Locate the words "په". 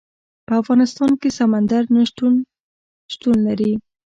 0.45-0.53